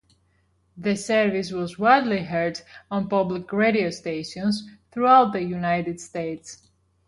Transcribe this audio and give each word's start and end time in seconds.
The 0.77 0.95
service 0.95 1.51
was 1.51 1.77
widely 1.77 2.23
heard 2.23 2.59
on 2.89 3.07
public 3.07 3.53
radio 3.53 3.91
stations 3.91 4.67
throughout 4.91 5.31
the 5.31 5.43
United 5.43 6.01
States. 6.01 6.67